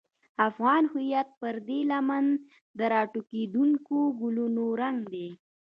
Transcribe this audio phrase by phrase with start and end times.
[0.47, 2.25] افغان هویت پر دې لمن
[2.77, 5.27] د راټوکېدونکو ګلونو رنګ دی.